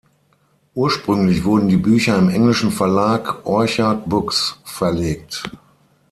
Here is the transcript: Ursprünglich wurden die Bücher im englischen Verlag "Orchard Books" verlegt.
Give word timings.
Ursprünglich 0.73 1.43
wurden 1.43 1.67
die 1.67 1.77
Bücher 1.77 2.17
im 2.17 2.27
englischen 2.29 2.71
Verlag 2.71 3.45
"Orchard 3.45 4.09
Books" 4.09 4.59
verlegt. 4.63 5.43